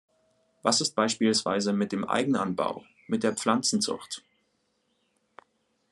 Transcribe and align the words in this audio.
Was 0.63 0.81
ist 0.81 0.95
beispielsweise 0.95 1.73
mit 1.73 1.91
dem 1.91 2.05
Eigenanbau, 2.09 2.83
mit 3.05 3.21
der 3.21 3.33
Pflanzenzucht? 3.35 4.23